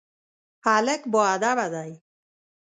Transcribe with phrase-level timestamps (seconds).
[0.65, 1.91] هلک باادبه دی.